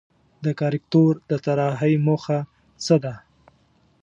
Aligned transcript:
د 0.43 0.45
کاریکاتور 0.59 1.13
د 1.29 1.31
طراحۍ 1.45 1.93
موخه 2.05 2.39
څه 2.85 2.95
ده؟ 3.03 3.13